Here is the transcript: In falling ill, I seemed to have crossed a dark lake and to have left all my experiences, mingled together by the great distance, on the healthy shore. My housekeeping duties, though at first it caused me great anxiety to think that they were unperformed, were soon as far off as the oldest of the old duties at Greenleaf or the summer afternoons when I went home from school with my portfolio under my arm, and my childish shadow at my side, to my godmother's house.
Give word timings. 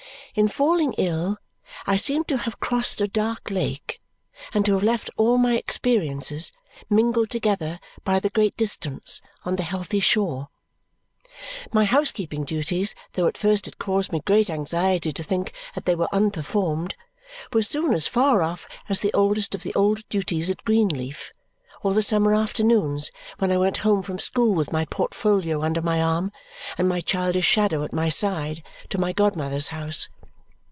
In 0.33 0.47
falling 0.47 0.93
ill, 0.93 1.35
I 1.85 1.97
seemed 1.97 2.25
to 2.29 2.37
have 2.37 2.61
crossed 2.61 3.01
a 3.01 3.07
dark 3.09 3.51
lake 3.51 3.99
and 4.53 4.63
to 4.63 4.71
have 4.75 4.81
left 4.81 5.09
all 5.17 5.37
my 5.37 5.57
experiences, 5.57 6.53
mingled 6.89 7.29
together 7.29 7.81
by 8.05 8.21
the 8.21 8.29
great 8.29 8.55
distance, 8.55 9.19
on 9.43 9.57
the 9.57 9.63
healthy 9.63 9.99
shore. 9.99 10.47
My 11.73 11.83
housekeeping 11.83 12.45
duties, 12.45 12.95
though 13.11 13.27
at 13.27 13.37
first 13.37 13.67
it 13.67 13.77
caused 13.77 14.13
me 14.13 14.21
great 14.21 14.49
anxiety 14.49 15.11
to 15.11 15.21
think 15.21 15.51
that 15.75 15.83
they 15.83 15.95
were 15.95 16.07
unperformed, 16.13 16.95
were 17.51 17.61
soon 17.61 17.93
as 17.93 18.07
far 18.07 18.41
off 18.41 18.65
as 18.87 19.01
the 19.01 19.11
oldest 19.13 19.53
of 19.53 19.63
the 19.63 19.73
old 19.75 20.07
duties 20.07 20.49
at 20.49 20.63
Greenleaf 20.63 21.33
or 21.83 21.93
the 21.93 22.01
summer 22.01 22.33
afternoons 22.33 23.11
when 23.39 23.51
I 23.51 23.57
went 23.57 23.77
home 23.83 24.01
from 24.01 24.17
school 24.17 24.53
with 24.55 24.71
my 24.71 24.85
portfolio 24.85 25.61
under 25.61 25.81
my 25.81 26.01
arm, 26.01 26.31
and 26.77 26.87
my 26.87 27.01
childish 27.01 27.45
shadow 27.47 27.83
at 27.83 27.91
my 27.91 28.07
side, 28.07 28.63
to 28.87 28.97
my 28.97 29.11
godmother's 29.11 29.67
house. 29.67 30.07